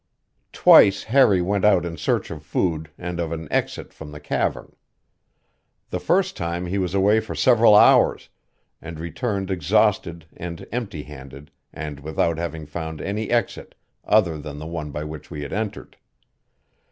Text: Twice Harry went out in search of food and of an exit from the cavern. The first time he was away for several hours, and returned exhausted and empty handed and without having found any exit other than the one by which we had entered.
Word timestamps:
Twice 0.51 1.03
Harry 1.03 1.43
went 1.43 1.63
out 1.63 1.85
in 1.85 1.95
search 1.95 2.31
of 2.31 2.41
food 2.41 2.89
and 2.97 3.19
of 3.19 3.31
an 3.31 3.47
exit 3.51 3.93
from 3.93 4.11
the 4.11 4.19
cavern. 4.19 4.75
The 5.91 5.99
first 5.99 6.35
time 6.35 6.65
he 6.65 6.79
was 6.79 6.95
away 6.95 7.19
for 7.19 7.35
several 7.35 7.75
hours, 7.75 8.27
and 8.81 8.99
returned 8.99 9.51
exhausted 9.51 10.25
and 10.35 10.65
empty 10.71 11.03
handed 11.03 11.51
and 11.71 11.99
without 11.99 12.39
having 12.39 12.65
found 12.65 12.99
any 12.99 13.29
exit 13.29 13.75
other 14.03 14.39
than 14.39 14.57
the 14.57 14.65
one 14.65 14.89
by 14.89 15.03
which 15.03 15.29
we 15.29 15.43
had 15.43 15.53
entered. 15.53 15.95